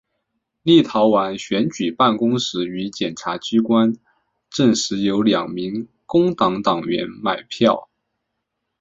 [0.63, 3.93] 立陶宛选举办公室与检察机关
[4.49, 7.87] 证实有两名工党党员买票。